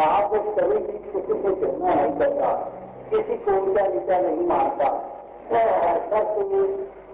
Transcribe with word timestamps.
महापुरुष 0.00 0.54
कभी 0.58 0.78
भी 0.80 0.98
किसी 1.06 1.34
से 1.34 1.50
घृणा 1.52 1.94
नहीं 1.94 2.12
करता, 2.18 2.52
किसी 3.10 3.36
को 3.38 3.56
ऊँचा 3.60 3.86
नीचा 3.86 4.18
नहीं 4.20 4.46
मानता। 4.48 4.88
सब 6.10 6.36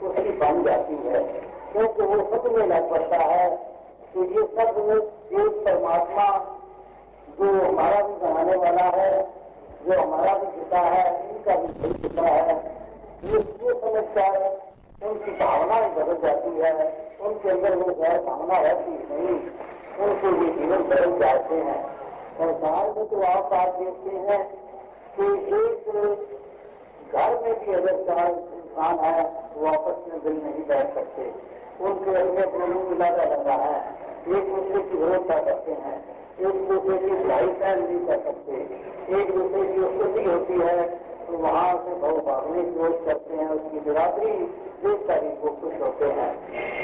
उसकी 0.03 0.33
बन 0.41 0.63
जाती 0.65 0.97
है, 1.05 1.21
क्योंकि 1.73 2.03
वो 2.03 2.17
सब 2.31 2.47
में 2.53 2.67
लग 2.67 2.91
पड़ता 2.91 3.19
है 3.23 3.49
कि 4.13 4.21
ये 4.35 4.43
सब 4.57 4.79
एक 5.35 5.57
परमात्मा 5.65 6.27
जो 7.39 7.49
हमारा 7.63 8.01
भी 8.03 8.15
बनाने 8.17 8.57
वाला 8.57 8.85
है, 8.97 9.11
जो 9.87 10.01
हमारा 10.01 10.35
भी 10.35 10.47
पिता 10.53 10.81
है, 10.87 11.05
इनका 11.31 11.57
भी 11.57 11.93
पिता 12.03 12.27
है। 12.29 12.55
ये 13.25 13.39
ये 13.65 13.75
समझकर 13.75 14.31
उनकी 15.03 15.31
भावना 15.41 15.75
ही 15.77 15.91
बदल 15.95 16.21
जाती 16.23 16.51
है, 16.61 16.73
उनके 17.21 17.51
अंदर 17.51 17.77
वो 17.77 17.95
गैर 17.95 18.21
भावना 18.23 18.61
रहती 18.61 18.91
नहीं, 19.11 19.37
उनको 20.01 20.27
ये 20.37 20.53
जीवन 20.53 20.83
बदल 20.85 21.19
जाते 21.19 21.55
हैं। 21.67 21.81
संसार 22.37 22.87
में 22.97 23.07
तो 23.09 23.21
आप 23.23 23.45
बात 23.51 23.75
देखते 23.75 24.17
हैं 24.25 24.41
कि 25.17 25.27
एक 25.57 25.87
घर 27.13 27.35
में 27.43 27.55
भी 27.61 27.75
अगर 27.75 28.03
चार 28.07 28.31
इंसान 28.31 28.99
है 28.99 29.21
वो 29.55 29.67
आपस 29.67 30.03
में 30.09 30.19
दिल 30.25 30.35
नहीं 30.45 30.65
बैठ 30.69 30.95
सकते। 30.95 31.31
उनके 31.81 32.15
अंदर 32.15 32.59
मुँह 32.59 32.89
मिलाता 32.91 33.23
रहता 33.23 33.55
है, 33.63 33.79
एक 34.29 34.55
दूसरे 34.55 34.83
की 34.83 34.97
विरोधता 34.97 35.39
करते 35.45 35.73
हैं। 35.85 35.97
एक 36.41 36.69
दूसरे 36.69 36.99
की 36.99 37.11
लड़ाई 37.25 37.47
सहन 37.61 37.83
नहीं 37.83 38.01
कर 38.07 38.19
सकते। 38.25 38.53
एक 39.21 39.31
दूसरे 39.35 39.63
की 39.73 39.81
स्तुति 39.85 40.25
होती 40.25 40.61
है 40.61 40.89
तो 41.27 41.39
वहाँ 41.39 41.73
से 41.85 41.95
बहुत 41.95 42.25
भागने 42.25 42.63
की 42.63 42.73
कोशिश 42.73 43.07
करते 43.07 43.35
हैं। 43.35 43.49
उसकी 43.51 43.81
बिरादरी 43.81 44.33
देख 44.83 45.07
तारीख 45.09 45.41
को 45.43 45.51
खुश 45.63 45.81
होते 45.81 46.11
हैं। 46.19 46.33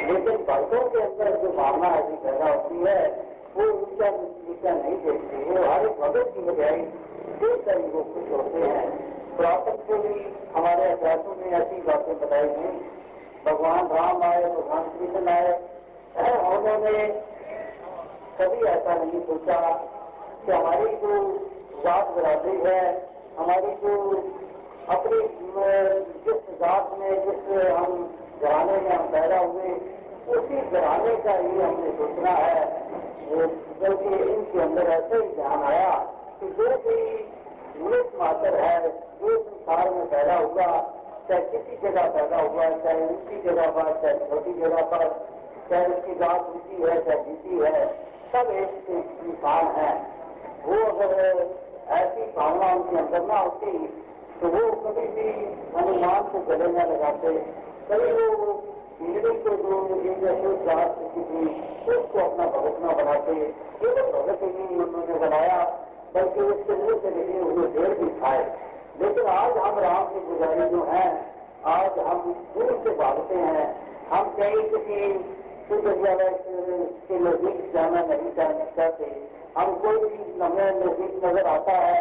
लेकिन 0.08 0.36
भक्तों 0.44 0.88
के 0.90 1.02
अंदर 1.02 1.36
जो 1.36 1.52
भावना 1.52 1.88
ऐसी 1.96 2.16
पैदा 2.24 2.52
होती 2.54 2.82
है 2.86 3.00
वो 3.56 3.64
ऊँचा 3.70 4.08
नीचा 4.10 4.72
नहीं 4.72 4.96
देखते 5.04 5.36
एक 5.86 5.98
भगत 6.00 6.30
की 6.34 6.42
बजाय 6.42 6.76
देख 7.40 7.64
कर 7.64 7.78
ही 7.78 7.88
वो 7.90 8.02
खुश 8.12 8.30
होते 8.30 8.60
हैं। 8.60 8.86
पुरातन 9.36 9.76
को 9.86 9.96
भी 10.02 10.14
हमारे 10.54 10.84
अभ्यासों 10.90 11.34
में 11.36 11.50
ऐसी 11.58 11.80
बातें 11.82 12.14
बताई 12.20 12.48
गई 12.48 12.72
भगवान 13.46 13.88
राम 13.88 14.22
आए 14.22 14.42
भगवान 14.46 14.88
कृष्ण 14.90 15.28
आए 15.28 15.52
उन्होंने 16.48 17.06
कभी 18.38 18.66
ऐसा 18.68 18.94
नहीं 18.94 19.20
सोचा 19.22 19.60
कि 20.44 20.52
हमारी 20.52 20.96
जो 20.96 21.12
जात 21.84 22.08
बरादरी 22.16 22.56
है, 22.64 22.82
हमारी 23.38 23.74
जो 23.82 23.92
अपनी 24.88 25.20
जिस 26.24 26.40
जात 26.60 26.96
में 26.98 27.10
जिस 27.24 27.42
हम 27.68 27.92
घराने 28.42 28.80
में 28.80 28.90
हम 28.90 29.06
पैदा 29.12 29.38
हुए, 29.38 29.72
उसी 30.36 30.60
घराने 30.70 31.16
का 31.24 31.34
ही 31.34 31.60
हमने 31.60 31.90
सोचना 31.98 32.30
है। 32.30 32.60
क्योंकि 33.28 34.32
इनके 34.32 34.60
अंदर 34.60 34.82
ऐसे 34.82 35.16
ही 35.16 35.28
ध्यान 35.34 35.62
आया 35.62 35.94
कि 36.40 36.46
जो 36.46 36.68
भी 36.84 36.96
मनुष्य 37.84 38.18
मात्र 38.18 38.54
है, 38.54 38.90
जो 39.20 39.38
संसार 39.38 39.90
में 39.90 40.06
पैदा 40.06 40.36
हुआ, 40.36 40.66
चाहे 41.28 41.40
किसी 41.40 41.76
जगह 41.82 42.08
पैदा 42.08 42.36
हुआ, 42.36 42.68
चाहे 42.84 43.04
ऊँची 43.06 43.42
जगह 43.42 43.70
पर, 43.70 43.92
चाहे 44.02 44.14
छोटी 44.30 44.52
जगह 44.52 44.82
पर, 44.82 45.08
चाहे 45.70 45.86
उसकी 45.86 46.14
जात 46.14 46.48
ऊँची 46.48 46.82
है, 46.82 47.04
चाहे 47.04 47.24
जीती 47.24 47.58
है, 47.58 47.86
सब 48.32 48.50
एक 48.50 48.90
इंसान 49.24 49.66
है। 49.66 49.92
वो 50.66 50.84
अगर 50.86 51.46
ऐसी 51.88 52.22
भावना 52.36 52.72
उनके 52.74 52.96
अंदर 52.96 53.22
ना 53.22 53.38
होती 53.38 53.78
तो 54.40 54.48
वो 54.48 54.60
कभी 54.72 55.06
भी 55.06 55.28
हनुमान 55.76 56.22
को 56.22 56.38
गले 56.38 56.66
न 56.66 56.84
लगाते। 56.92 57.32
कभी 57.90 58.12
वो 58.12 58.52
हिंदी 59.00 59.32
को 59.44 59.56
जो 59.58 59.76
ऐसे 60.28 60.50
जात 60.64 60.96
की 61.14 61.22
थी 61.22 61.42
उसको 61.92 62.18
अपना 62.20 62.46
भगत 62.46 62.78
न 62.82 62.94
बनाते, 62.96 63.34
केवल 63.80 64.10
भगत 64.12 64.42
ही 64.42 64.66
उन्होंने 64.76 65.18
बनाया, 65.18 65.58
बल्कि 66.14 66.40
उसके 66.42 66.76
मुँह 66.76 66.98
से 67.02 67.10
निकले 67.10 67.40
हुए 67.40 67.66
ढेर 67.74 67.94
भी 68.00 68.08
खाए। 68.20 68.44
लेकिन 69.00 69.26
आज 69.34 69.56
हम 69.58 69.78
राम 69.80 70.04
की 70.06 70.20
गुजारी 70.26 70.68
जो 70.70 70.82
है, 70.84 71.04
आज 71.66 71.98
हम 72.06 72.32
दूर 72.54 72.72
से 72.84 72.96
भागते 72.96 73.34
हैं। 73.36 73.66
हम 74.10 74.24
कहीं 74.38 74.62
किसी 74.70 74.98
विद्यालय 75.72 76.30
के 77.08 77.18
नज़दीक 77.18 77.70
जाना 77.74 78.00
नहीं 78.02 78.30
चाहते। 78.32 79.06
हम 79.56 79.74
कोई 79.76 79.98
भी 79.98 80.40
हमें 80.40 80.70
नज़दीक 80.80 81.24
नज़र 81.24 81.46
आता 81.48 81.72
है 81.78 82.00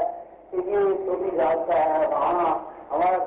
कि 0.51 0.57
ये 0.71 0.81
छोटी 1.05 1.37
जात 1.37 1.65
का 1.67 1.75
है, 1.75 2.07
वहाँ 2.07 2.49
हमारा 2.91 3.17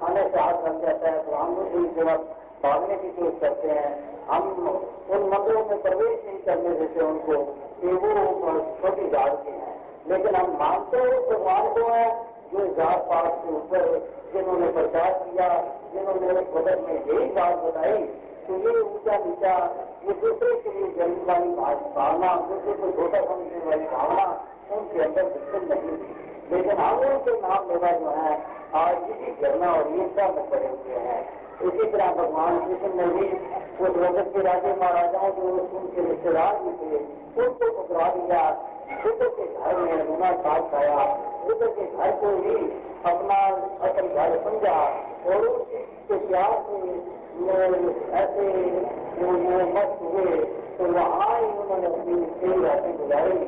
खाने 0.00 0.22
से 0.22 0.38
हाथ 0.38 0.66
लग 0.66 0.82
जाता 0.82 1.10
है 1.10 1.22
तो 1.24 1.32
हम 1.32 1.56
उसी 1.56 1.80
जगह 1.94 2.16
भागने 2.64 2.96
की 2.96 3.08
कोशिश 3.08 3.40
करते 3.40 3.68
हैं। 3.68 3.90
हम 4.26 4.42
उन 5.10 5.22
मंदिरों 5.28 5.64
में 5.64 5.82
प्रवेश 5.82 6.24
नहीं 6.26 6.38
करने 6.38 6.74
देते 6.74 7.00
उनको, 7.00 7.36
कि 7.80 7.86
वो 7.86 8.50
छोटी 8.82 9.08
जात 9.08 9.42
के 9.44 9.50
हैं। 9.50 9.78
लेकिन 10.08 10.34
हम 10.34 10.50
मानते 10.52 10.96
हैं 10.96 11.20
भगवान 11.30 11.68
को 11.74 11.88
है, 11.90 12.06
जो 12.52 12.66
जात 12.74 12.98
पात 12.98 13.42
के 13.44 13.54
ऊपर 13.54 14.08
जिन्होंने 14.32 14.68
प्रचार 14.72 15.12
किया, 15.12 15.48
जिन्होंने 15.94 16.40
बदल 16.54 16.80
में 16.80 16.94
यही 17.06 17.26
बात 17.30 17.54
बताई 17.56 17.98
कि 18.46 18.52
ये 18.52 18.80
ऊँचा 18.80 19.16
नीचा, 19.16 19.54
ये 20.04 20.12
दूसरे 20.12 20.54
के 20.60 20.70
लिए 20.70 20.92
जलने 20.92 21.24
वाली 21.24 21.50
भावना, 21.96 22.34
दूसरे 22.48 22.72
को 22.72 22.90
छोटा 22.92 23.20
समझने 23.20 23.64
वाली 23.66 23.84
भावना 23.84 24.24
उनके 24.72 25.02
अंदर 25.02 25.24
बिल्कुल 25.24 25.68
नहीं 25.68 25.96
थी। 25.98 26.29
लेकिन 26.52 26.78
हम 26.78 26.98
उनके 27.08 27.32
नाम 27.40 27.68
लेवा 27.68 27.90
जो 27.98 28.10
है, 28.16 28.32
आज 28.76 28.96
इसी 29.10 29.32
घरना 29.42 29.72
और 29.72 29.94
ईर्षा 29.96 30.28
में 30.28 30.44
पड़े 30.50 30.68
हुए 30.68 30.98
हैं। 31.06 31.20
इसी 31.62 31.86
तरह 31.86 32.12
भगवान 32.14 32.58
कृष्ण 32.60 32.90
ने 32.96 33.06
भी 33.14 33.26
उस 33.80 33.96
जगत 33.96 34.30
के 34.34 34.42
राजे 34.42 34.74
महाराजाओं 34.74 35.30
जो 35.32 35.48
उनके 35.78 36.08
रिश्तेदार 36.08 36.58
भी 36.58 36.72
थे, 36.80 36.98
उनको 37.40 37.70
पकड़ा 37.72 38.08
दिया। 38.10 38.42
बुद्ध 39.02 39.22
के 39.22 39.44
घर 39.46 39.76
में 39.78 40.06
गुना 40.06 40.30
साथ 40.38 40.70
खाया 40.70 41.04
बुद्ध 41.44 41.62
के 41.66 41.84
घर 41.86 42.10
को 42.20 42.30
ही 42.38 42.56
अपना 43.06 43.36
असल 43.86 44.08
घर 44.08 44.36
समझा 44.44 44.78
और 45.26 45.46
उसके 45.48 46.16
प्यार 46.26 46.52
से 46.66 46.76
ऐसे 48.20 48.44
मस्त 49.70 50.02
हुए 50.02 50.36
तो 50.78 50.92
वहाँ 50.92 51.38
ही 51.38 51.46
उन्होंने 51.46 51.86
अपनी 51.86 52.14
कई 52.40 52.62
रातें 52.62 52.96
गुजारी। 52.98 53.38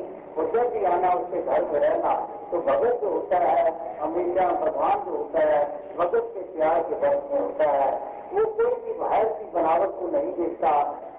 आना 0.85 1.11
उसके 1.13 1.41
घर 1.41 1.61
में 1.63 1.79
रहना 1.79 2.13
तो 2.51 2.59
भगत 2.61 2.99
जो 3.01 3.09
होता 3.09 3.37
है, 3.39 3.63
हमेशा 3.99 4.47
प्रधान 4.55 4.99
जो 5.05 5.11
होता 5.11 5.39
है, 5.41 5.61
भगत 5.97 6.31
के 6.33 6.41
प्यार 6.49 6.81
के 6.81 6.95
बस 6.95 7.23
में 7.31 7.39
होता 7.39 7.69
है, 7.71 7.91
वो 8.33 8.45
कोई 8.57 8.73
भी 8.83 8.93
बाहर 8.99 9.25
की 9.29 9.45
बनावट 9.53 9.99
को 9.99 10.07
नहीं 10.07 10.31
देखता। 10.33 10.69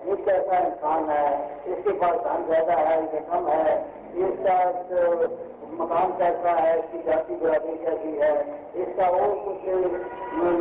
ये 0.07 0.17
कैसा 0.25 0.59
इंसान 0.59 1.11
है, 1.11 1.27
इसके 1.69 1.93
पास 1.99 2.17
धन 2.25 2.45
ज़्यादा 2.47 2.75
है, 2.81 2.97
ये 3.05 3.21
कम 3.31 3.49
है 3.49 3.75
इसका 4.25 4.57
मकान 5.75 6.13
कैसा 6.19 6.51
है, 6.57 6.79
इसकी 6.79 7.03
जाति 7.03 7.35
बराबरी 7.35 7.77
कैसी 7.77 8.13
है, 8.19 8.33
इसका 8.83 9.09
और 9.11 9.35
कुछ 9.45 9.63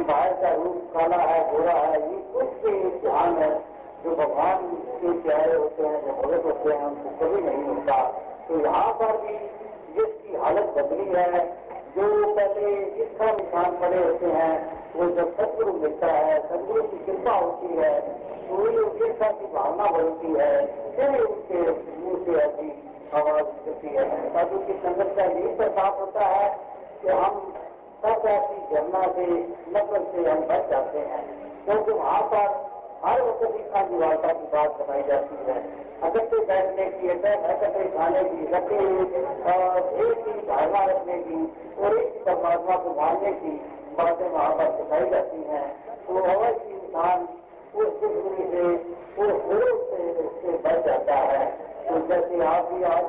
बाहर 0.08 0.34
का 0.42 0.54
रूप 0.54 0.92
काला 0.94 1.22
है, 1.24 1.40
गोरा 1.52 1.74
है, 1.74 2.02
ये 2.12 2.20
कुछ 2.34 2.48
भी 2.64 2.90
ध्यान 3.00 3.38
है, 3.38 3.54
जो 4.04 4.16
भगवान 4.16 4.68
के 5.02 5.12
प्यारे 5.22 5.56
होते 5.56 5.84
हैं, 5.84 6.02
जो 6.06 6.14
भगत 6.22 6.46
होते 6.46 6.74
हैं, 6.74 6.86
उनको 6.86 7.10
कभी 7.20 7.42
नहीं 7.42 7.64
होता। 7.66 7.98
तो 8.48 8.60
यहाँ 8.60 8.94
पर 8.94 9.18
भी 9.18 9.34
जिसकी 9.96 10.36
हालत 10.36 10.74
बदली 10.78 11.06
है, 11.16 11.46
जो 11.96 12.36
पहले 12.36 12.76
इसका 13.04 13.26
निशान 13.26 13.78
पड़े 13.78 14.04
होते 14.04 14.26
हैं, 14.26 14.84
वो 14.96 15.06
जब 15.06 15.36
सदगुरु 15.38 15.74
मिलता 15.74 16.08
है, 16.08 16.50
सदगुरु 16.50 16.84
की 16.84 16.98
कृपा 16.98 17.32
होती 17.32 17.68
है 17.68 18.02
पूरी 18.50 18.78
उपेक्षा 18.78 19.32
की 19.32 19.46
भावना 19.46 19.86
बढ़ती 19.86 20.28
है, 20.28 20.66
फिर 20.96 21.22
उनके 21.26 21.62
मुँह 22.00 22.26
से 22.26 22.32
ऐसी 22.32 22.84
आवाज़ 23.14 23.46
निकलती 23.46 23.88
है। 23.88 24.34
साधु 24.34 24.58
की 24.58 24.74
संगत 24.74 25.14
का 25.18 25.24
यही 25.24 25.56
प्रसाद 25.56 26.00
होता 26.00 26.26
है 26.26 26.60
कि 27.02 27.08
हम 27.08 27.54
सब 28.06 28.28
ऐसी 28.28 28.76
झरना 28.76 29.02
से, 29.02 29.26
नकल 29.70 30.04
से 30.04 30.30
हम 30.30 30.40
बच 30.40 30.70
जाते 30.70 31.00
हैं। 31.00 31.24
क्योंकि 31.66 31.92
वहाँ 31.92 32.22
पर 32.22 32.73
हर 33.06 33.22
वक्त 33.22 33.44
इतना 33.46 33.82
निवारता 33.88 34.34
की 34.34 34.46
बात 34.52 34.78
बताई 34.80 35.02
जाती 35.04 35.36
है। 35.48 35.58
इकट्ठे 36.08 36.38
बैठने 36.46 36.86
की 36.92 37.08
इकट्ठे 37.08 37.84
खाने 37.90 38.24
की 38.24 38.44
इकट्ठे 38.44 38.78
एक 40.04 40.28
ही 40.28 40.34
धारणा 40.48 40.84
रखने 40.86 41.18
की, 41.20 41.40
और 41.78 41.98
एक 41.98 42.24
परमात्मा 42.26 42.76
को 42.78 42.94
मानने 42.96 43.32
की 43.34 43.52
बातें 43.98 44.30
वहाँ 44.30 44.54
पर 44.54 44.72
सिखाई 44.78 45.10
जाती 45.10 45.42
हैं। 45.50 45.66
तो 46.08 46.24
अवश्य 46.26 46.70
इंसान 46.70 47.28
उस 47.76 47.90
दुश्मनी 48.02 48.48
से, 48.52 48.64
उस 49.18 49.32
विरोध 49.44 49.80
से 49.90 50.58
बच 50.60 50.86
जाता 50.86 51.16
है। 51.16 51.46
तो 51.84 52.00
जैसे 52.08 52.44
आप 52.46 52.72
भी 52.72 52.84
आज 52.86 53.06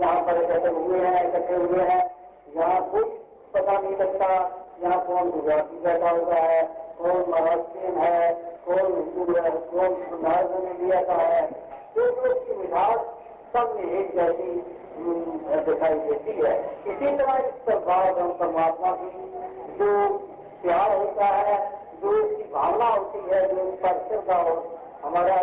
यहाँ 0.00 0.20
पर 0.22 0.42
इकट्ठे 0.42 0.70
हुए 0.70 0.98
हैं 0.98 1.28
इकट्ठे 1.28 1.54
हुए 1.56 1.82
हैं, 1.82 2.02
यहाँ 2.56 2.80
कुछ 2.90 3.06
पता 3.54 3.78
नहीं 3.78 3.96
लगता, 3.96 4.28
यहाँ 4.82 5.04
कौन 5.06 5.30
गुजराती 5.30 5.76
बैठा 5.84 6.10
हुआ 6.12 6.40
है, 6.40 6.62
कौन 6.98 7.24
महाराष्ट्रियन 7.28 7.96
है 7.98 8.52
कौन 8.66 9.34
है 9.36 9.50
कौन 9.72 9.96
नार्ज 10.22 10.50
में 10.64 10.78
लिया 10.78 11.02
का 11.02 11.14
है? 11.14 11.42
तो 11.94 12.02
उसकी 12.02 12.56
मिठास 12.56 12.98
सब 13.52 13.74
में 13.76 13.90
एक 13.92 14.14
जैसी 14.14 14.52
दिखाई 15.64 15.94
देती 15.94 16.32
है। 16.32 16.54
इसी 16.86 17.16
तरह 17.16 17.36
इस 17.36 17.52
प्रभाव 17.64 18.18
हम 18.20 18.32
परमात्मा 18.32 18.90
की 18.92 19.10
जो 19.78 20.18
प्यार 20.62 20.96
होता 20.96 21.24
है, 21.24 21.56
जो 22.02 22.16
इसकी 22.16 22.44
भावना 22.52 22.86
होती 22.86 23.18
है, 23.30 23.40
जो 23.48 23.64
पर 23.82 24.04
श्रद्धा 24.08 24.38
और 24.38 24.78
हमारा 25.04 25.36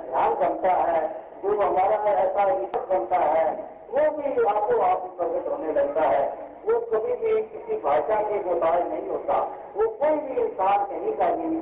ध्यान 0.00 0.34
बनता 0.34 0.72
है, 0.82 1.00
जो 1.42 1.60
हमारा 1.60 1.96
ऐसा 2.12 2.44
बनता 2.90 3.16
है, 3.16 3.46
वो 3.90 4.10
भी 4.10 4.44
आपको 4.46 4.80
आप 4.80 5.02
प्रकट 5.18 5.48
होने 5.48 5.72
लगता 5.72 6.02
है। 6.02 6.55
वो 6.66 6.78
कभी 6.90 7.12
भी 7.14 7.40
किसी 7.44 7.76
भाषा 7.82 8.20
के 8.22 8.38
मोताज 8.44 8.80
नहीं 8.88 9.08
होता। 9.08 9.36
वो 9.76 9.88
कोई 10.00 10.16
भी 10.18 10.40
इंसान 10.42 10.84
कहीं 10.84 11.12
का 11.12 11.28
भी 11.36 11.56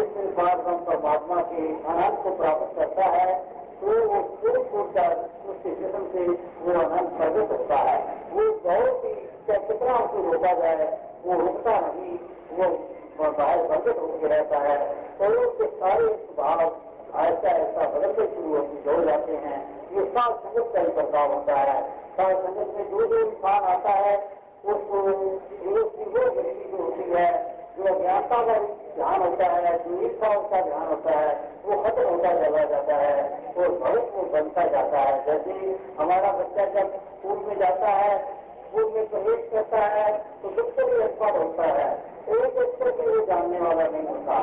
इस 0.00 0.08
संसार 0.10 0.56
परमात्मा 0.86 1.40
के 1.52 1.62
आनंद 1.88 2.18
को 2.24 2.34
प्राप्त 2.36 2.76
करता 2.76 3.04
है 3.10 3.32
तो 3.80 3.92
वो 4.08 4.20
पूरी 4.40 4.62
फूट 4.62 4.90
कर 4.94 5.14
उसके 5.50 5.70
जिसम 5.76 6.06
से 6.12 6.24
वो 6.62 6.72
आनंद 6.80 7.10
प्रकट 7.18 7.52
होता 7.52 7.76
है। 7.76 7.98
वो 8.32 8.42
बहुत 8.64 9.04
ही 9.04 9.14
कितना 9.46 9.94
उसको 9.96 10.22
रोका 10.22 10.52
जाए, 10.54 10.86
वो 11.24 11.38
रुकता 11.40 11.78
नहीं, 11.78 12.18
वो 12.58 12.66
बाहर 13.20 13.66
प्रकट 13.66 13.98
होकर 13.98 14.28
रहता 14.28 14.58
है। 14.58 14.76
तो 15.18 15.30
उसके 15.40 15.66
सारे 15.76 16.06
स्वभाव 16.16 16.60
ऐसा 17.20 17.48
ऐसा 17.48 17.88
बदलते 17.94 18.26
शुरू 18.26 18.56
हो 18.86 19.04
जाते 19.04 19.36
हैं। 19.36 19.58
ये 19.92 20.04
सात 20.06 20.36
संगत 20.36 20.70
का 20.74 20.80
ही 20.80 20.92
बदलाव 20.98 21.32
होता 21.32 21.56
है। 21.60 21.80
सात 22.16 22.44
संगत 22.44 22.76
में 22.76 22.90
जो 22.90 23.06
जो 23.06 23.18
इंसान 23.20 23.64
आता 23.70 23.90
है 24.00 24.14
उसको 24.64 24.98
वो 24.98 25.74
जो 25.74 26.76
होती 26.76 27.10
है 27.10 27.28
जो 27.76 27.84
अज्ञानता 27.84 28.42
का 28.42 28.58
ध्यान 28.96 29.22
होता 29.22 29.46
है 29.46 29.76
जो 29.78 30.00
ईर्षा 30.02 30.28
उसका 30.38 30.60
ध्यान 30.60 30.86
होता 30.86 31.18
है 31.18 31.30
वो 31.64 31.76
खत्म 31.82 32.02
होता 32.08 32.32
चला 32.42 32.64
जाता 32.64 32.96
है 32.96 33.22
और 33.58 33.68
बहुत 33.78 34.12
वो 34.14 34.22
बनता 34.32 34.64
जाता 34.66 34.98
है 34.98 35.24
जैसे 35.26 35.78
हमारा 36.00 36.32
बच्चा 36.32 36.64
जब 36.74 36.92
स्कूल 37.06 37.38
में 37.48 37.58
जाता 37.58 37.86
है 37.86 38.18
स्कूल 38.18 38.92
में 38.94 39.08
प्रवेश 39.10 39.48
करता 39.52 39.78
है 39.86 40.12
तो 40.42 40.48
बिल्कुल 40.48 40.92
ही 40.92 41.02
अनपढ़ 41.02 41.36
होता 41.36 41.66
है 41.68 41.88
एक 42.30 42.58
अक्षर 42.58 42.90
भी 42.90 43.06
वो 43.06 43.26
जानने 43.26 43.60
वाला 43.60 43.84
नहीं 43.84 44.06
होता 44.08 44.38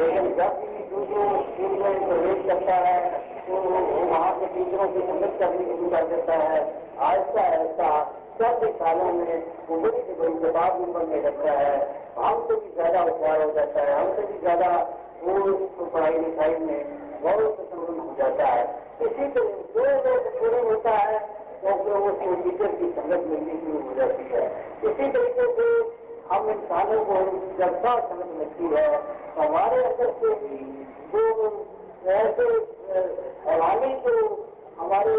लेकिन 0.00 0.34
जब 0.34 0.60
भी 0.60 0.84
जो 0.90 1.04
जो 1.04 1.28
स्कूल 1.42 1.78
में 1.82 2.08
प्रवेश 2.08 2.46
करता 2.46 2.74
है 2.74 3.28
तो 3.46 3.60
वहाँ 4.10 4.32
के 4.40 4.46
टीचरों 4.46 4.88
की 4.88 5.00
संगत 5.00 5.36
करनी 5.38 5.64
शुरू 5.64 5.88
कर 5.90 6.06
देता 6.06 6.34
है, 6.34 6.58
ऐसा 7.10 7.46
ऐसा 7.60 7.88
चंद 8.40 8.62
सालों 8.76 9.12
में 9.12 9.40
बड़ी 9.70 9.90
से 9.96 10.12
बड़ी 10.18 10.32
किताब 10.42 10.76
भी 10.76 10.92
पढ़ने 10.92 11.20
लगता 11.22 11.52
है। 11.54 11.72
हमसे 12.18 12.54
भी 12.56 12.70
ज़्यादा 12.74 13.00
होशियार 13.00 13.42
हो 13.42 13.50
जाता 13.52 13.82
है। 13.82 13.98
हमसे 13.98 14.22
भी 14.26 14.38
ज़्यादा 14.40 14.68
वो 15.24 15.34
पढ़ाई 15.86 16.18
लिखाई 16.18 16.54
में 16.60 16.80
बहुत 17.22 17.58
संलग्न 17.70 17.98
हो 17.98 18.14
जाता 18.18 18.46
है। 18.46 18.62
इसी 19.00 19.26
तरह 19.28 19.50
जो 19.74 19.82
लोग 20.06 20.30
पूरे 20.38 20.60
होता 20.60 20.90
है 20.92 21.18
तो 21.62 21.74
क्योंकि 21.82 22.26
वो 22.26 22.34
टीचर 22.42 22.74
की 22.76 22.88
संगत 22.92 23.26
मिलनी 23.30 23.58
शुरू 23.60 23.80
हो 23.88 23.94
जाती 23.94 24.24
है। 24.32 24.44
इसी 24.82 25.10
तरीके 25.12 25.46
से 25.56 25.66
हम 26.30 26.48
इंसानों 26.50 27.04
को 27.04 27.16
साथ 27.60 28.08
समझ 28.08 28.26
मिलती 28.38 28.72
है। 28.74 28.86
तो 29.36 29.42
हमारे 29.42 29.82
अंदर 29.84 30.12
से 30.20 30.34
भी 30.40 30.58
जो 31.12 31.22
ऐसे 32.14 32.48
हैवानी 33.46 33.94
जो 34.06 34.16
हमारे 34.80 35.14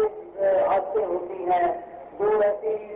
आदतें 0.66 1.04
होती 1.04 1.44
हैं। 1.44 1.91
जो 2.20 2.42
ऐसी 2.42 2.92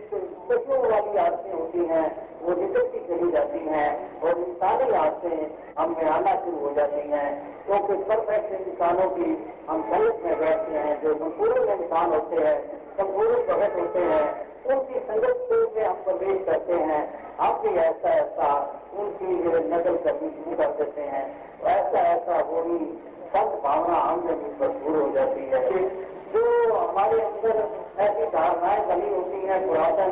वाली 0.67 1.17
आदतें 1.17 1.53
होती 1.53 1.85
हैं, 1.85 2.29
वो 2.41 2.61
निकलती 2.61 2.99
चली 2.99 3.31
जाती 3.31 3.59
हैं, 3.59 4.21
और 4.21 4.29
इंसानी 4.29 4.91
आदतें 4.91 5.51
हम 5.79 5.95
आना 6.09 6.35
शुरू 6.35 6.67
हो 6.67 6.73
जाती 6.73 7.09
हैं। 7.09 7.57
क्योंकि 7.65 7.93
परफेक्ट 7.93 8.67
इंसानों 8.67 9.09
की 9.09 9.53
हम 9.69 9.81
संगत 9.81 10.21
में 10.25 10.39
बैठते 10.39 10.73
हैं, 10.73 11.01
जो 11.01 11.13
संपूर्ण 11.13 11.69
इंसान 11.69 12.13
होते 12.13 12.35
हैं, 12.35 12.77
संपूर्ण 12.97 13.29
भगत 13.29 13.79
होते 13.79 13.99
हैं, 13.99 14.47
उनकी 14.65 14.99
संगत 14.99 15.73
में 15.77 15.83
हम 15.85 15.95
प्रवेश 15.95 16.45
करते 16.45 16.73
हैं। 16.73 17.27
हम 17.37 17.61
भी 17.61 17.69
ऐसा 17.69 18.09
ऐसा 18.09 18.79
उनकी 18.97 19.27
नकल 19.67 19.97
करनी 19.97 20.29
शुरू 20.29 20.55
कर 20.57 20.67
देते 20.67 21.01
हैं 21.01 21.53
ऐसा 21.63 21.99
ऐसा 21.99 22.39
होनी 22.39 23.03
संत 23.27 23.61
भावना 23.63 23.93
हम 23.93 24.25
में 24.25 24.39
भी 24.39 24.59
भरपूर 24.59 25.01
हो 25.01 25.09
जाती 25.09 25.39
है 25.39 25.89
जो 26.33 26.73
हमारे 26.73 27.21
अंदर 27.21 27.69
ऐसी 27.99 28.25
धारणाएँ 28.25 28.85
बनी 28.87 29.15
होती 29.15 29.36
हैं, 29.47 29.59
पुरातन 29.67 30.11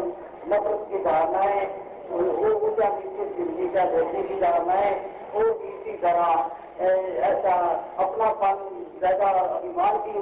नफरत 0.50 0.86
की 0.90 1.04
धारणाएँ 1.04 1.66
वो 2.06 2.50
ऊँचा 2.58 2.88
नीचे 2.90 3.26
ज़िंदगी 3.36 3.68
का 3.76 3.84
देखने 3.92 4.22
की 4.24 4.40
धारणाएँ, 4.42 4.92
वो 5.34 5.44
इसी 5.70 5.94
तरह 6.04 6.28
ऐसा 7.30 7.54
अपनापन, 8.00 8.58
ज़्यादा 9.00 9.30
अभिमान 9.30 9.98
की 10.04 10.14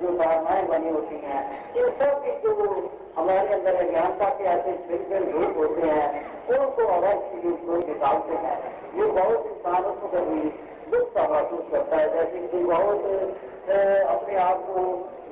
जो 0.00 0.16
धारणाएँ 0.18 0.66
बनी 0.68 0.90
होती 0.90 1.20
हैं। 1.24 1.42
इन 1.74 1.88
सब 2.00 2.24
की 2.24 2.32
जो 2.42 2.54
हमारे 3.16 3.48
अंदर 3.54 3.74
अज्ञानता 3.76 4.28
के 4.36 4.44
ऐसे 4.50 4.72
बिल्कुल 4.88 5.30
रूप 5.32 5.56
होते 5.56 5.88
हैं, 5.88 6.08
उनको 6.50 6.86
अवश्य 6.92 7.52
को 7.64 7.76
निकालते 7.78 8.34
हैं, 8.44 8.56
ये 8.96 9.06
बहुत 9.12 9.46
इंसानों 9.46 9.92
को 9.94 10.08
कभी 10.14 10.40
दुख 10.92 11.12
का 11.14 11.28
महसूस 11.28 11.64
करता 11.72 11.96
है। 11.96 12.12
जैसे 12.14 12.46
कि 12.48 12.64
बहुत 12.64 13.51
अपने 13.62 14.36
आप 14.42 14.62
को 14.68 14.82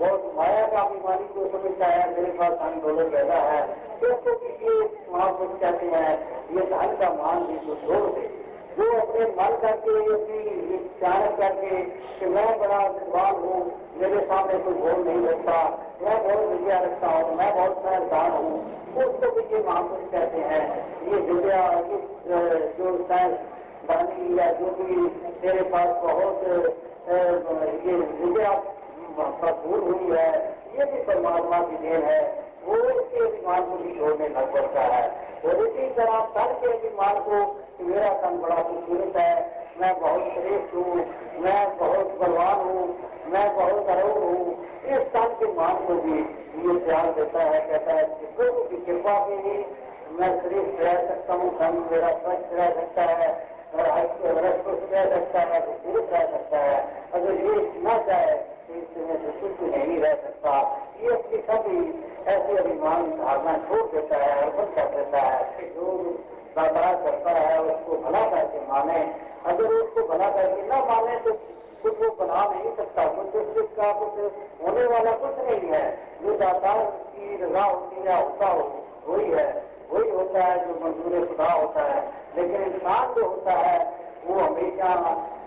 बहुत 0.01 0.33
माया 0.37 0.67
का 0.67 0.81
अभिमानी 0.81 1.27
को 1.29 1.47
समझता 1.53 1.87
है 1.87 2.03
मेरे 2.11 2.33
पास 2.39 2.53
धन 2.61 2.81
दौलत 2.81 3.09
ज़्यादा 3.11 3.39
है 3.47 3.61
ये 4.01 4.75
वहाँ 5.09 5.31
कुछ 5.39 5.51
कहते 5.61 5.87
हैं, 5.87 6.13
ये 6.51 6.63
धन 6.67 6.97
का 7.01 7.09
मान 7.15 7.45
भी 7.47 7.57
तो 7.67 7.75
छोड़ 7.83 8.07
दे। 8.15 8.29
जो 8.77 8.85
अपने 8.99 9.25
मन 9.39 9.57
करके, 9.63 9.95
अपनी 10.15 10.79
चाणक 11.01 11.37
करके 11.41 11.81
कि 12.19 12.27
मैं 12.27 12.47
बड़ा 12.61 12.79
विद्वान 12.89 13.35
हूँ, 13.37 13.61
मेरे 14.01 14.21
सामने 14.23 14.59
कोई 14.59 14.75
बोल 14.75 15.05
नहीं 15.07 15.27
रखता 15.27 15.57
मैं 16.03 16.17
बहुत 16.25 16.47
विद्या 16.49 16.79
रखता 16.81 17.09
हूँ, 17.09 17.35
मैं 17.37 17.55
बहुत 17.55 17.83
साइंसदान 17.85 18.31
हूँ। 18.33 18.59
उसको 18.99 19.31
भी 19.31 19.43
ये 19.55 19.63
महापुरुष 19.65 20.11
कहते 20.13 20.39
हैं, 20.51 20.63
ये 21.09 21.21
विद्या 21.33 21.61
जो 22.79 22.97
साइंसदानी 23.09 24.39
या 24.39 24.51
जो 24.61 24.71
भी 24.79 24.97
मेरे 25.45 25.63
पास 25.75 25.89
बहुत 26.05 26.35
ये 27.11 27.95
विद्या 27.95 28.51
भरपूर 29.15 29.79
हुई 29.81 30.17
है 30.17 30.29
ये 30.75 30.85
भी 30.91 31.03
परमात्मा 31.05 31.59
की 31.61 31.77
देन 31.79 32.05
है 32.05 32.21
वो 32.67 32.77
इसके 32.77 33.25
अभिमान 33.27 33.65
को 33.71 33.77
भी 33.77 33.95
छोड़ने 33.99 34.29
लग 34.29 34.53
पड़ता 34.53 34.83
है 34.93 35.03
और 35.45 35.63
इसी 35.67 35.89
तरह 35.97 36.21
तन 36.37 36.53
के 36.61 36.73
अभिमान 36.73 37.19
को 37.27 37.41
मेरा 37.85 38.13
तन 38.23 38.39
बड़ा 38.39 38.63
खूबसूरत 38.63 39.17
है 39.17 39.35
मैं 39.81 39.93
बहुत 40.01 40.31
श्रेष्ठ 40.35 40.75
हूँ 40.75 40.97
मैं 41.43 41.61
बहुत 41.79 42.17
बलवान 42.21 42.65
हूँ 42.69 42.87
मैं 43.33 43.47
बहुत 43.57 43.89
अरुण 43.89 44.23
हूँ 44.23 44.41
इस 44.87 45.13
तन 45.15 45.37
के 45.41 45.53
मान 45.55 45.85
को 45.87 45.95
भी 46.03 46.19
ये 46.65 46.79
ध्यान 46.87 47.13
देता 47.15 47.43
है 47.45 47.61
कहता 47.69 47.93
है 47.93 48.05
कि 48.15 48.35
प्रभु 48.37 48.65
की 48.71 48.85
कृपा 48.87 49.19
से 49.27 49.43
ही 49.47 49.57
मैं 50.19 50.31
श्रेष्ठ 50.43 50.83
रह 50.83 51.07
सकता 51.09 51.35
हूँ 51.35 51.51
धन 51.59 51.87
मेरा 51.91 52.11
स्वस्थ 52.19 52.53
रह 52.53 52.71
सकता 52.75 53.03
है। 53.15 53.29
स्वस्थ 53.71 54.93
रह 54.93 55.05
सकता 55.15 55.41
है 55.41 55.67
खूबसूरत 55.67 56.11
रह 56.13 56.21
सकता 56.21 56.59
है। 56.59 57.05
अगर 57.15 57.31
ये 57.31 57.73
न 57.77 58.05
चाहे 58.09 58.35
इसमें 58.79 59.41
कुछ 59.41 59.77
नहीं 59.77 59.99
रह 60.01 60.15
सकता। 60.15 60.81
ये 61.01 61.09
अपनी 61.09 61.39
सभी 61.39 62.05
ऐसी 62.27 62.57
अभिमान 62.57 63.11
धारणा 63.11 63.59
छोड़ 63.59 63.91
देता 63.91 64.17
है 64.17 64.43
अर्पण 64.43 64.65
कर 64.65 64.97
देता 64.97 65.19
है। 65.19 65.69
जो 65.75 65.93
दादा 66.57 66.93
करता 66.93 67.31
है, 67.31 67.63
उसको 67.63 67.97
भला 67.97 68.31
करके 68.31 68.73
माने। 68.73 69.15
अगर 69.47 69.65
उसको 69.65 70.07
भला 70.09 70.31
करके 70.31 70.63
ना 70.63 70.77
माने 70.77 71.17
तो 71.19 71.33
कुछ 71.83 72.01
वो 72.01 72.27
बना 72.27 72.45
नहीं 72.45 72.77
सकता। 72.77 73.05
कुछ 73.05 73.35
उसका 73.37 73.93
कुछ 73.93 74.33
होने 74.63 74.87
वाला 74.87 75.13
कुछ 75.13 75.39
नहीं 75.39 75.71
है। 75.71 75.99
जो 76.23 76.37
दाता 76.39 76.85
की 76.85 77.45
रजा 77.45 77.63
होती 77.63 77.97
है 77.97 78.23
होता 78.23 78.47
हो 78.47 78.85
वही 79.07 79.31
है। 79.31 79.70
वही 79.93 80.11
होता 80.11 80.43
है 80.43 80.69
जो 80.69 80.75
मंजूर 80.75 81.27
खुदा 81.27 81.53
होता 81.53 81.81
है। 81.83 82.13
लेकिन 82.37 82.63
इंसान 82.63 83.15
जो 83.15 83.29
होता 83.29 83.53
है, 83.53 83.95
वो 84.27 84.41
हमेशा 84.41 84.91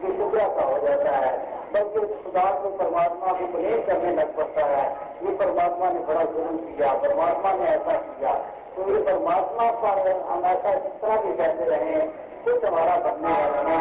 शुक्रा 0.04 0.48
का 0.48 0.62
हो 0.62 0.88
जाता 0.88 1.16
है। 1.16 1.54
बल्कि 1.74 2.00
खुदा 2.00 2.52
को 2.52 2.70
परमात्मा 2.70 3.34
को 3.34 3.46
ब्लेम 3.46 3.86
करने 3.86 4.12
लग 4.12 4.38
पड़ता 4.38 4.66
है। 4.66 4.90
ये 5.24 5.36
परमात्मा 5.36 5.90
ने 5.90 6.00
बड़ा 6.00 6.24
जुर्म 6.24 6.58
किया, 6.58 6.94
परमात्मा 6.94 7.54
ने 7.54 7.66
ऐसा 7.66 7.98
किया। 7.98 8.34
तो 8.76 8.92
ये 8.92 9.02
परमात्मा 9.02 9.72
पर 9.72 10.22
हम 10.30 10.46
ऐसा 10.46 10.72
तरह 10.72 11.22
भी 11.22 11.34
कहते 11.34 11.66
रहे 11.66 12.02
कुछ 12.46 12.66
हमारा 12.66 12.96
बनने 12.96 13.32
वाला 13.32 13.74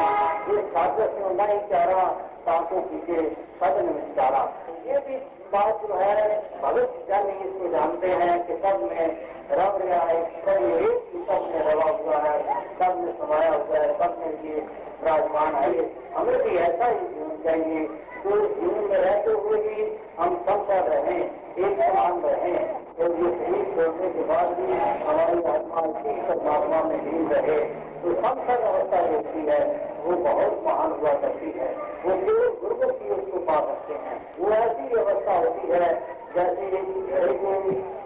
ये 0.50 0.69
सागर 0.69 1.07
से 1.07 1.23
होना 1.23 1.45
ही 1.45 1.59
चारा 1.59 2.04
ताकों 2.47 2.81
पीछे 2.81 3.37
सदन 3.61 3.85
में 3.85 4.16
चारा। 4.16 4.52
ये 4.87 4.99
भी 4.99 5.16
बात 5.54 5.83
जो 5.83 5.95
है 5.95 6.38
भगत 6.62 7.04
जन 7.09 7.28
इसको 7.28 7.69
जानते 7.69 8.07
हैं 8.07 8.47
कि 8.47 8.52
सब 8.52 8.83
में 8.83 9.16
रव 9.52 9.78
रहा 9.82 10.04
है 10.09 10.21
सब 10.44 10.62
एक 10.75 11.11
सब 11.28 11.42
में 11.49 11.62
रवा 11.64 11.90
हुआ 11.97 12.18
है 12.26 12.37
सब 12.78 13.00
में 13.00 13.12
समाया 13.18 13.50
हुआ 13.54 13.78
है 13.78 13.92
सब 13.99 14.16
में 14.21 14.30
ये 14.44 14.61
विराजमान 15.02 15.54
है 15.54 15.85
हमें 16.14 16.38
भी 16.44 16.56
ऐसा 16.66 16.87
ही 16.87 16.99
जीवन 17.06 17.37
चाहिए 17.44 17.87
तो 18.23 18.37
जीवन 18.54 18.88
में 18.90 18.99
रहते 18.99 19.32
हुए 19.32 19.61
भी 19.66 19.87
हम 20.18 20.37
सब 20.49 20.66
कर 20.68 20.88
रहे 20.88 21.18
एक 21.66 21.80
समान 21.82 22.21
रहे 22.21 22.56
तो 22.97 23.09
ये 23.14 23.30
शरीर 23.38 23.64
छोड़ने 23.75 24.11
के 24.11 24.25
बाद 24.25 24.54
भी 24.59 24.73
हमारी 25.04 25.42
आत्मा 25.52 25.85
इसी 25.90 26.16
परमात्मा 26.28 26.82
में 26.82 26.99
लीन 27.04 27.28
रहे 27.28 27.59
तो 28.02 28.14
संसद 28.21 28.66
अवस्था 28.71 29.00
होती 29.06 29.47
है 29.49 29.61
वो 30.04 30.16
बहुत 30.26 30.62
महान 30.66 30.92
हुआ 31.00 31.12
करती 31.25 31.50
है 31.59 31.68
वो 32.04 32.16
केवल 32.23 32.54
गुरुकुल 32.62 32.92
की 32.92 33.11
उसको 33.16 33.44
पा 33.50 33.59
सकते 33.66 33.99
हैं 34.06 34.21
वो 34.38 34.50
ऐसी 34.61 34.94
व्यवस्था 34.94 35.38
होती 35.38 35.68
है, 35.73 35.90
जैसे 36.35 36.71
घड़े 36.71 37.32
को 37.42 37.52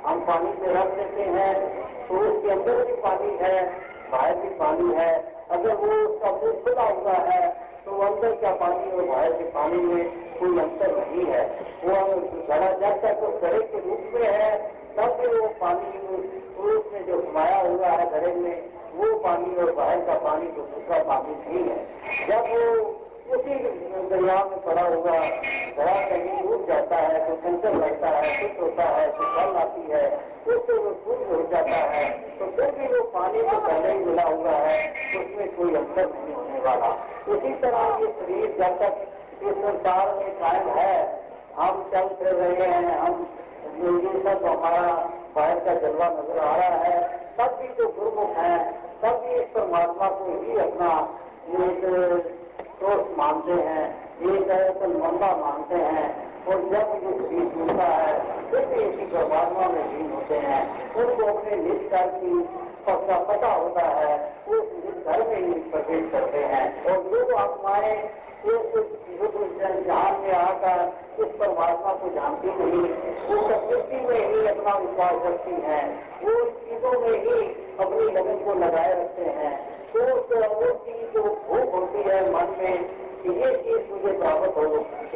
हम 0.06 0.20
पानी 0.26 0.50
में 0.60 0.68
रख 0.74 0.94
देते 0.96 1.22
हैं 1.36 1.54
तो 2.08 2.18
उसके 2.20 2.50
अंदर 2.50 2.84
भी 2.84 2.92
पानी 3.02 3.30
है, 3.40 3.56
बाहर 4.10 4.34
भी 4.36 4.48
पानी 4.58 4.92
है। 4.94 5.12
अगर 5.50 5.74
वो 5.76 5.88
उसका 6.02 6.30
मुँह 6.32 6.52
खुला 6.64 6.86
हुआ 6.90 7.16
है 7.28 7.40
तो 7.84 7.98
अंदर 8.06 8.34
का 8.42 8.50
पानी 8.60 8.90
और 8.92 9.04
बाहर 9.06 9.32
के 9.32 9.44
पानी 9.52 9.78
में 9.80 10.04
कोई 10.38 10.58
अंतर 10.60 10.96
नहीं 10.98 11.26
है। 11.26 11.42
वो 11.82 11.94
घड़ा 12.46 12.70
जब 12.72 13.00
तक 13.02 13.20
तो 13.20 13.28
घड़े 13.40 13.60
के 13.64 13.80
रूप 13.80 14.10
में 14.14 14.28
है 14.28 14.54
तब 14.96 15.18
भी 15.20 15.26
वो 15.28 15.46
पानी 15.60 15.88
उसमें 16.66 17.06
जो 17.06 17.18
घुमाया 17.18 17.58
हुआ 17.60 17.88
है 17.88 18.04
घड़े 18.10 18.34
में, 18.34 18.56
वो 18.94 19.14
पानी 19.20 19.56
और 19.56 19.72
बाहर 19.74 20.00
का 20.06 20.14
पानी 20.20 20.46
तो 20.52 20.62
दूसरा 20.70 21.02
पानी 21.04 21.34
नहीं 21.40 21.64
है। 21.64 21.78
जब 22.28 22.48
वो 22.52 22.62
उसी 23.34 23.54
दरिया 24.10 24.38
में 24.44 24.58
पड़ा 24.64 24.82
हुआ 24.82 25.18
घड़ा 25.18 26.00
कहीं 26.08 26.42
है 27.44 27.56
तो 27.60 27.72
लगता 27.74 28.08
है 28.10 28.30
कुछ 28.38 28.60
होता 28.60 28.84
है 28.90 29.06
तो 29.12 29.28
फल 29.34 29.56
आती 29.58 29.84
है 29.90 30.04
उससे 30.46 30.74
वो 30.74 30.90
शुद्ध 31.04 31.22
हो 31.28 31.42
जाता 31.52 31.78
है। 31.92 32.04
तो 32.38 32.46
फिर 32.56 32.70
भी 32.72 32.86
वो 32.88 33.02
पानी 33.10 33.42
तो 33.42 33.58
पहले 33.58 33.92
ही 33.92 34.04
मिला 34.04 34.22
हुआ 34.24 34.52
है 34.66 34.76
उसमें 35.18 35.48
कोई 35.56 35.74
अंतर 35.74 36.08
नहीं 36.08 36.34
होने 36.34 36.60
वाला। 36.66 36.90
उसी 37.28 37.54
तरह 37.62 37.98
ये 38.00 38.12
शरीर 38.18 38.56
जब 38.60 38.78
तक 38.80 38.92
इस 39.42 39.54
संसार 39.56 40.14
में 40.16 40.30
कायम 40.40 40.68
है 40.78 40.94
हम 41.56 41.82
चल 41.92 42.08
फिर 42.18 42.34
रहे 42.34 42.70
हैं 42.70 42.98
हम 42.98 43.26
ये 43.76 44.20
सब 44.20 44.44
हमारा 44.46 44.92
बाहर 45.36 45.58
का 45.60 45.74
जलवा 45.76 46.08
नज़र 46.10 46.38
आ 46.40 46.54
रहा 46.56 46.76
है। 46.84 46.98
तब 47.38 47.58
भी 47.60 47.68
जो 47.78 47.88
गुरुमुख 47.96 48.36
है 48.36 48.56
तब 49.02 49.20
भी 49.24 49.34
इस 49.34 49.48
परमात्मा 49.54 50.08
को 50.18 50.38
ही 50.42 50.58
अपना 50.60 50.92
एक 51.64 51.84
सोच 52.78 53.16
मानते 53.18 53.52
हैं 53.64 53.84
एक 54.26 54.82
मंदा 54.94 55.30
मानते 55.36 55.82
हैं। 55.86 56.08
और 56.46 56.60
जब 56.62 56.90
ये 56.96 57.12
शरीर 57.12 57.48
टूटता 57.54 57.86
है 57.92 58.12
फिर 58.50 58.66
भी 58.66 58.82
इसी 58.82 59.06
परमात्मा 59.06 59.68
में 59.68 59.84
लीन 59.92 60.10
होते 60.12 60.36
हैं, 60.42 60.60
उनको 60.94 61.26
अपने 61.32 61.56
निज 61.56 61.90
घर 61.90 62.06
की 62.18 62.40
पक्का 62.86 63.16
पता 63.30 63.52
होता 63.52 63.86
है 63.90 64.12
उस 64.48 64.68
निज 64.84 65.06
घर 65.06 65.26
में 65.28 65.40
ही 65.46 65.54
प्रवेश 65.70 66.12
करते 66.12 66.44
हैं। 66.52 66.66
और 66.84 67.02
जो 67.04 67.36
आत्माएँ 67.36 67.96
इस 68.46 69.84
जहान 69.86 70.20
में 70.20 70.32
आकर 70.32 70.80
उस 71.22 71.28
परमात्मा 71.38 71.92
को 71.92 72.08
जानती 72.14 72.48
नहीं, 72.48 72.82
वो 73.28 73.46
प्रकृति 73.46 74.00
में 74.06 74.34
ही 74.34 74.46
अपना 74.46 74.74
विश्वास 74.78 75.26
रखती 75.26 75.54
हैं। 75.62 75.84
वो 76.22 76.34
चीज़ों 76.60 76.92
में 77.00 77.16
ही 77.24 77.38
अपनी 77.80 78.04
लगन 78.12 78.44
को 78.44 78.54
लगाए 78.54 78.92
रखते 78.92 79.24
हैं। 79.38 79.54
तो 79.92 80.04
वो 80.54 80.70
चीज़ 80.86 81.10
जो 81.14 81.22
भूख 81.22 81.74
होती 81.74 82.02
है 82.08 82.20
मन 82.32 82.54
में 82.58 83.05
ये 83.26 83.50
चीज़ 83.56 83.92
मुझे 83.92 84.12
प्राप्त 84.18 84.56
हो 84.56 84.64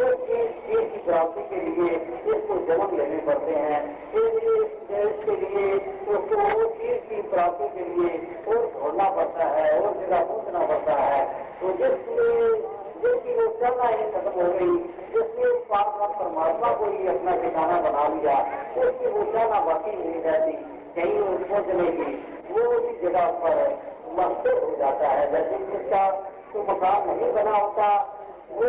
इस 0.00 0.14
चीज़ 0.26 0.84
की 0.84 0.98
प्राप्ति 0.98 1.42
के 1.50 1.60
लिए 1.66 1.96
इसको 2.32 2.54
जन्म 2.68 2.96
लेने 2.96 3.18
पड़ते 3.26 3.52
हैं। 3.52 3.80
इसके 4.12 5.36
लिए 5.36 5.74
उसको 6.08 6.36
वो 6.40 6.66
चीज़ 6.70 7.02
की 7.10 7.20
प्राप्ति 7.28 7.68
के 7.68 7.84
लिए 7.90 8.10
और 8.48 8.66
छोड़ना 8.74 9.08
पड़ता 9.10 9.44
है, 9.46 9.80
और 9.80 9.94
जगह 10.00 10.24
पूछना 10.24 10.66
पड़ता 10.66 10.94
है। 10.94 11.20
तो 11.60 11.72
जिसमें, 11.72 12.62
जिसकी 13.02 13.34
वो 13.34 13.46
चलना 13.60 13.88
ही 13.88 14.10
खत्म 14.10 14.40
हो 14.40 14.48
गई, 14.52 14.76
जिसने 15.12 15.52
परमात्मा 15.70 16.72
को 16.72 16.86
ही 16.86 17.06
अपना 17.08 17.36
ठिकाना 17.36 17.80
बना 17.80 18.08
लिया, 18.08 18.38
उसकी 18.78 19.06
वो 19.06 19.22
चाहना 19.32 19.60
बाकी 19.60 19.96
नहीं 19.96 20.22
रहती, 20.22 20.52
कहीं 20.96 21.20
वो 21.20 21.38
सोचने 21.44 21.90
की 21.90 22.10
वो 22.50 22.68
उसी 22.70 22.98
जगह 23.02 23.30
पर 23.42 23.56
मस्तर 24.12 24.62
हो 24.64 24.76
जाता 24.76 25.08
है। 25.08 25.30
जैसे 25.32 25.58
जिसका 25.66 26.29
तो 26.52 26.62
मकान 26.64 27.08
नहीं 27.08 27.32
बना 27.32 27.56
होता, 27.56 27.88
वो 28.50 28.68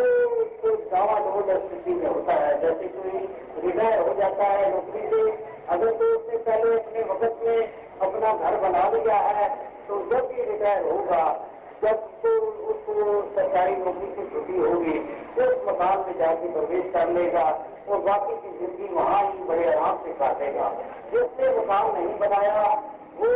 कोई 0.62 0.76
दावा 0.90 1.18
डोल 1.20 1.48
स्थिति 1.60 1.94
में 1.94 2.08
होता 2.08 2.34
है। 2.36 2.60
जैसे 2.62 2.88
कोई 2.90 3.20
रिटायर 3.64 4.00
हो 4.00 4.14
जाता 4.16 4.44
है 4.46 4.70
नौकरी 4.72 5.08
से, 5.08 5.32
अगर 5.70 5.92
तो 5.92 6.06
उसने 6.18 6.38
पहले 6.40 6.76
अपने 6.76 7.04
वक्त 7.04 7.40
में 7.46 7.60
अपना 8.02 8.34
घर 8.34 8.58
बना 8.60 8.90
लिया 8.90 9.18
है 9.30 9.48
तो 9.88 9.98
जब 10.12 10.28
भी 10.28 10.44
रिटायर 10.44 10.86
होगा, 10.86 11.24
जब 11.84 12.08
तो 12.24 12.30
उसको 12.72 12.94
सरकारी 13.36 13.76
नौकरी 13.76 14.08
की 14.08 14.30
छुट्टी 14.30 14.58
होगी 14.60 14.98
तो 15.36 15.46
उस 15.46 15.68
मकान 15.68 16.04
में 16.08 16.18
जाके 16.20 16.52
प्रवेश 16.54 16.94
कर 16.94 17.10
लेगा 17.12 17.44
और 17.90 18.02
बाकी 18.02 18.36
की 18.36 18.58
ज़िंदगी 18.58 18.94
वहाँ 18.94 19.22
ही 19.24 19.44
बड़े 19.44 19.68
आराम 19.74 19.98
से 20.04 20.14
काटेगा। 20.20 20.70
जिसने 21.12 21.50
मकान 21.58 21.92
नहीं 21.94 22.18
बनाया, 22.20 22.64
वो 23.18 23.30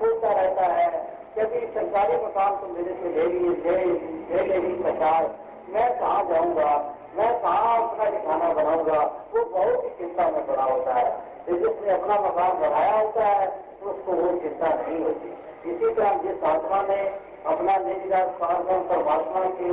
सोचता 0.00 0.32
रहता 0.32 0.72
है 0.72 1.07
यदि 1.38 1.60
सरकारी 1.74 2.16
मकान 2.16 2.56
तो 2.56 2.68
मेरे 2.68 2.94
से 3.00 3.08
ले 3.16 3.26
लिए, 3.28 3.74
ले 4.30 4.42
ले 4.44 4.58
सरकार। 4.82 5.26
मैं 5.72 5.88
कहाँ 5.98 6.22
जाऊँगा? 6.24 6.70
मैं 7.16 7.32
कहाँ 7.42 7.76
अपना 7.82 8.04
ठिकाना 8.10 8.52
बनाऊँगा? 8.54 9.00
वो 9.32 9.44
बहुत 9.46 9.84
ही 9.84 9.90
चिंता 9.98 10.30
में 10.30 10.46
पड़ा 10.46 10.64
होता 10.64 10.94
है। 10.94 11.08
जिसने 11.48 11.90
अपना 11.90 12.14
मकान 12.20 12.58
बनाया 12.60 12.96
होता 12.96 13.24
है 13.26 13.46
तो 13.80 13.90
उसको 13.90 14.12
वो 14.12 14.32
चिंता 14.38 14.68
नहीं 14.72 14.98
होती। 15.04 15.28
इसी 15.70 15.94
तरह 15.94 16.18
जिस 16.22 16.42
आत्मा 16.44 16.82
ने 16.82 17.00
अपना 17.46 17.76
निजदार 17.78 18.26
पारगम 18.40 18.82
परमात्मा 18.88 19.44
के 19.58 19.70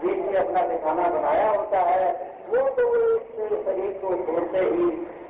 बीच 0.00 0.24
में 0.26 0.36
अपना 0.36 0.62
ठिकाना 0.68 1.08
बनाया 1.10 1.50
होता 1.50 1.80
है, 1.80 2.06
वो 2.48 2.68
तो 2.70 2.84
इस 3.06 3.64
शरीर 3.64 3.92
को 4.02 4.14
छोड़ते 4.26 4.58
ही 4.58 4.86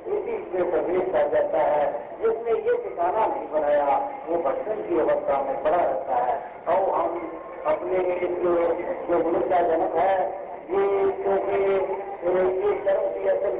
इसी 0.09 0.37
से 0.51 0.63
प्रवेश 0.63 1.01
कर 1.13 1.29
जाता 1.29 1.57
है, 1.57 1.83
जिसने 2.21 2.51
ये 2.51 2.77
ठिकाना 2.83 3.25
नहीं 3.25 3.47
बनाया, 3.51 3.97
वो 4.29 4.37
बचपन 4.37 4.81
की 4.89 4.99
अवस्था 4.99 5.41
में 5.43 5.63
पड़ा 5.63 5.77
रहता 5.77 6.15
है। 6.15 6.35
और 6.67 6.89
हम 6.95 7.31
अपने 7.65 7.99
जो 8.43 8.53
जो 9.09 9.29
मनुष्य 9.29 9.49
का 9.49 9.61
जनक 9.61 9.95
है, 9.95 10.15
ये 10.71 11.11
क्योंकि 11.11 11.61
ये 11.61 12.73
कर्म 12.85 13.05
की 13.13 13.27
असल 13.27 13.53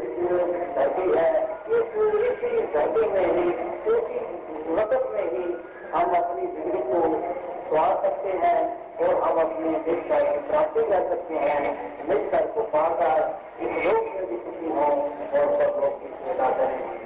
धरती 0.75 1.07
है। 1.17 1.29
इस 1.69 1.95
इसी 2.29 2.61
धरती 2.73 3.07
में 3.09 3.27
ही 3.27 3.49
इसी 3.49 4.73
वक्त 4.73 5.09
में 5.13 5.25
ही 5.31 5.45
हम 5.93 6.15
अपनी 6.15 6.47
ज़िंदगी 6.47 6.81
को 6.81 6.99
स्वार 7.69 7.95
सकते 8.03 8.29
हैं। 8.29 8.88
और 8.99 9.21
हम 9.23 9.39
अपने 9.39 9.73
की 9.79 9.95
प्राप्ति 10.47 10.81
कर 10.81 11.07
सकते 11.09 11.35
हैं, 11.35 12.07
मिलकर 12.09 12.47
को 12.47 12.61
पाकर 12.73 13.17
इस 13.61 13.85
लोक 13.85 14.15
में 14.15 14.25
भी 14.27 14.37
खुशी 14.37 14.69
हो 14.69 14.85
और 14.85 15.59
सब 15.59 15.81
लोग 15.81 16.01
की 16.01 16.15
सेवा 16.15 16.49
करें 16.57 16.98